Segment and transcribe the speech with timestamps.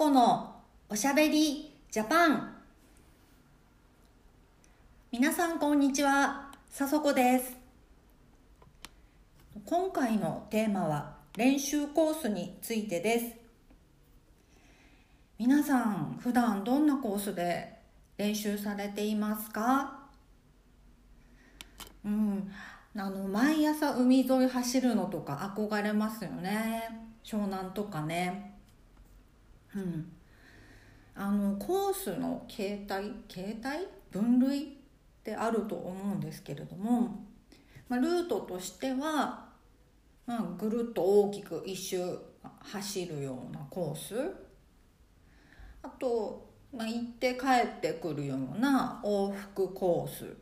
[0.00, 2.56] 子のおしゃべりジャパン。
[5.12, 7.54] 皆さんこんにちはさそこです。
[9.66, 13.26] 今回のテーマは練習コースについてです。
[15.38, 17.74] 皆さん普段どんなコースで
[18.16, 19.98] 練習されていますか？
[22.06, 22.50] うん
[22.96, 26.88] あの毎朝海沿い走るのとか憧れますよね。
[27.22, 28.56] 湘南とかね。
[29.76, 30.12] うん。
[31.14, 34.66] あのコースの形態形態分類っ
[35.22, 37.24] てあると思うんですけれども、
[37.88, 39.48] まあ、ルートとしては、
[40.26, 42.18] まあ、ぐるっと大きく一周
[42.60, 44.34] 走るようなコース。
[45.82, 47.46] あと、まあ、行って帰
[47.78, 50.36] ってくるような往復コース、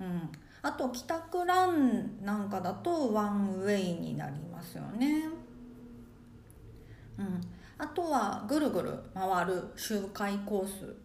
[0.00, 0.28] うん、
[0.62, 5.24] あと帰宅ランなんかだとワンウェイになりますよね。
[7.18, 7.40] うん、
[7.78, 10.96] あとはぐるぐる回る周回コース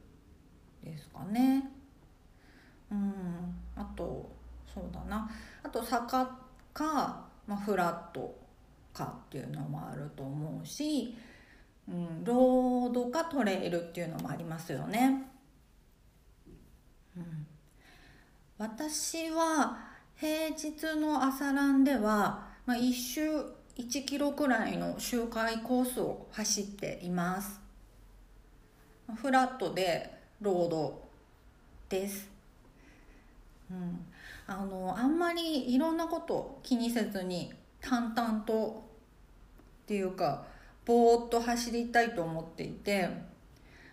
[0.83, 1.69] ですかね。
[2.91, 3.13] うん。
[3.75, 4.31] あと
[4.73, 5.29] そうだな。
[5.61, 6.39] あと坂
[6.73, 8.35] か、まあ、フラット
[8.93, 11.15] かっていうのもあると思うし、
[11.87, 15.23] うん、ロードかトレイルっていうのもありますよね、
[17.17, 17.47] うん、
[18.57, 19.77] 私は
[20.15, 23.23] 平日の朝ランでは、まあ、1周
[23.77, 27.63] 1キロくらいの周回コースを走っています。
[29.15, 31.01] フラットでロード
[31.89, 32.29] です、
[33.69, 34.05] うん、
[34.47, 38.83] あのあんまりいろんなこと気にせずに淡々と
[39.83, 40.45] っていうか
[40.85, 43.09] ぼーっと走りたいと思っていて、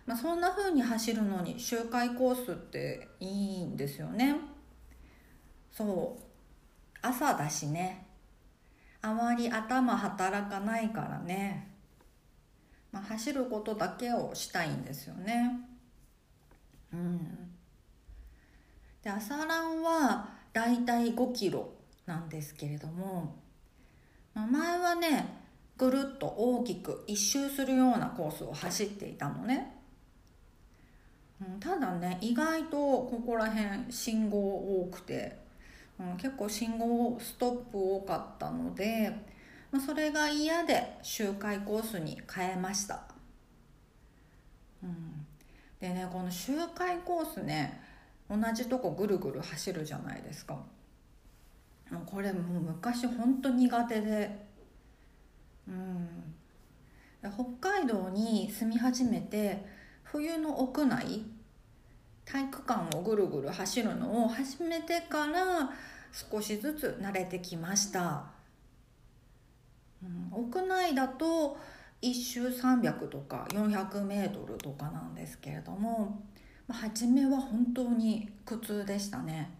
[0.05, 4.35] まあ、そんな風に走るのに周回コースっていいんですよね。
[5.71, 6.21] そう。
[7.01, 8.05] 朝だしね。
[9.01, 11.71] あまり頭働かないからね、
[12.91, 15.59] まあ、走ることだけをしたいんですよね。
[16.93, 17.51] うん。
[19.01, 21.73] で朝ランはだいたい5キロ
[22.05, 23.35] なんですけれども、
[24.33, 25.41] まあ、前はね
[25.77, 29.81] ぐるっと大きく一周するようなコースを走っていたのね、
[31.59, 35.40] ただね意外とここら辺信号多くて
[36.01, 39.11] うん、結構信号ストップ多かったので、
[39.71, 43.03] ま、それが嫌で周回コースに変えました、
[44.83, 45.25] うん、
[45.79, 47.81] でねこの周回コースね
[48.31, 50.53] 同じとこぐるぐる走るじゃないですか。
[51.91, 54.45] もうこれもう昔ほんと苦手で。
[55.67, 56.07] うん。
[57.59, 59.63] 北海道に住み始めて
[60.03, 61.23] 冬の屋内
[62.25, 65.71] 体育館をぐるぐる走るのを始めてから
[66.11, 68.25] 少しずつ慣れてきました、
[70.03, 71.57] うん、屋内だと
[72.01, 76.23] 1周300とか400メートルとかなんですけれども
[76.69, 79.57] 初めは本当に苦痛でしたね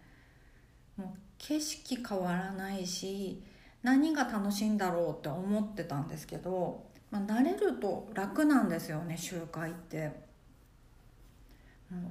[0.96, 3.42] もう景色変わらないし
[3.82, 10.31] 何が楽しいんだろうって思ってたんですけど、まあ、慣れると楽なんですよね周回って。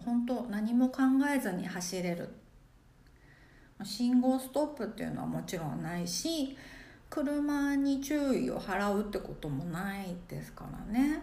[0.06, 1.02] 本当何も考
[1.34, 2.30] えずに走れる。
[3.84, 6.56] 信号ストップっていうのはもちろんないし
[7.10, 11.22] 車に注意を払うってこともないですからね。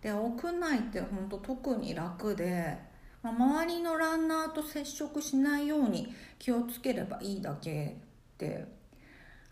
[0.00, 2.76] で屋内って本当特に楽で、
[3.22, 7.96] ま、周りのランナーと接触しないように気をつければいいだけ
[8.36, 8.66] で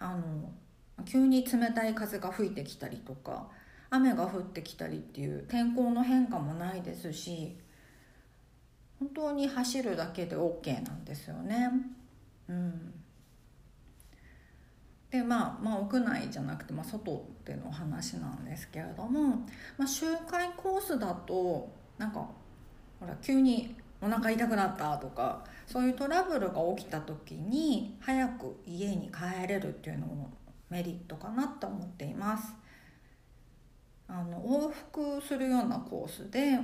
[0.01, 0.51] あの
[1.05, 3.49] 急に冷たい風が吹いてきたりとか
[3.91, 7.57] 雨が降ってきたりっていう天候の変化もないですし
[8.99, 11.71] 本当に走るだけで OK なんですよね。
[12.49, 12.93] うん、
[15.11, 19.47] でまあまあ屋内じゃなくて、まあ、外での話なんですけれども、
[19.79, 22.29] まあ、周回コースだとなんか
[23.01, 30.31] ほら急にお腹痛くなったとかそういうトラブルが起きた時に早く家に帰れるっていうのも
[30.69, 32.55] メリットかなと思っています。
[34.13, 36.59] あの往復するようなコースで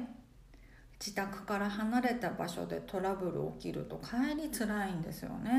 [0.98, 5.52] 自宅から離れた場所でトラブル起きると帰りつらいんですよね。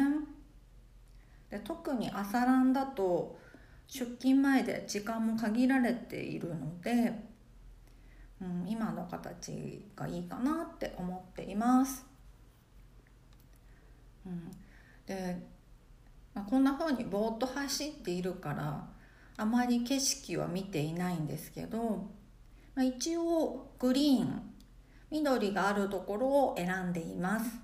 [1.49, 3.39] で特に朝ランだと
[3.87, 7.13] 出勤前で時間も限られているので、
[8.41, 12.05] うん、今の形がいいかなって思っています、
[14.25, 14.51] うん、
[15.05, 15.41] で、
[16.33, 18.85] まあ、こんな風にぼーっと走っているから
[19.37, 22.07] あまり景色は見ていないんですけど、
[22.73, 24.41] まあ、一応グリーン
[25.11, 27.59] 緑があるところを選んでいます、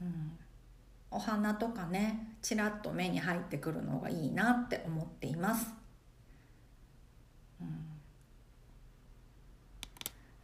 [0.00, 0.38] うん、
[1.10, 5.66] お花とかねちらっと目に入ってくるのがいいなって思っています。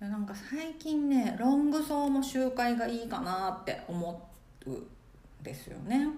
[0.00, 4.30] うん、なんか最近ねロング走も周回がいいかなって思
[4.66, 4.86] うん
[5.42, 6.08] ですよね、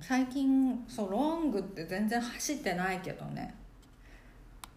[0.00, 3.54] 最近そうロングって全然走ってないけどね、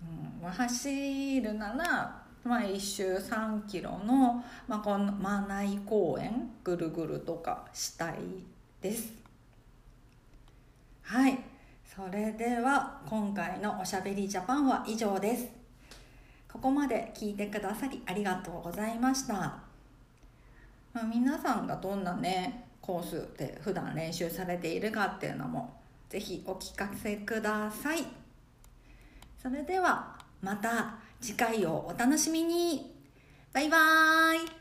[0.01, 8.15] うんまあ、走るならまあ、1周3キロの、まあ、このマナイ公園ぐるぐるとかしたい
[8.81, 9.11] です。
[11.01, 11.37] はい。
[11.83, 15.59] それでは今回のおしゃべりジャパンは以上です。
[16.51, 19.61] ここまで聞いてくださりありがとうございました、ま
[20.95, 28.03] あ、皆さんがどんなねコースで普段練習されているかっていうのもぜひお聞かせください。
[29.37, 32.95] それではまた次回をお楽しみに。
[33.53, 34.58] バイバーイ。